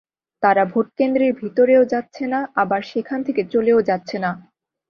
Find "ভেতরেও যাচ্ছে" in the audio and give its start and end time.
1.33-2.23